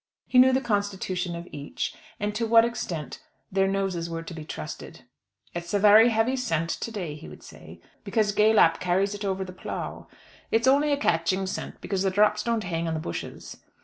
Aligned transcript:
He 0.25 0.39
knew 0.39 0.51
the 0.51 0.61
constitution 0.61 1.35
of 1.35 1.47
each, 1.51 1.93
and 2.19 2.33
to 2.33 2.47
what 2.47 2.65
extent 2.65 3.21
their 3.51 3.67
noses 3.67 4.09
were 4.09 4.23
to 4.23 4.33
be 4.33 4.43
trusted. 4.43 5.03
"It's 5.53 5.75
a 5.75 5.77
very 5.79 6.09
heavy 6.09 6.35
scent 6.35 6.71
to 6.71 6.89
day," 6.89 7.13
he 7.13 7.29
would 7.29 7.43
say, 7.43 7.79
"because 8.03 8.33
Gaylap 8.33 8.79
carries 8.79 9.13
it 9.13 9.23
over 9.23 9.45
the 9.45 9.53
plough. 9.53 10.07
It's 10.49 10.65
only 10.67 10.91
a 10.91 10.97
catching 10.97 11.45
scent 11.45 11.81
because 11.81 12.01
the 12.01 12.09
drops 12.09 12.41
don't 12.41 12.63
hang 12.63 12.87
on 12.87 12.95
the 12.95 12.99
bushes." 12.99 13.57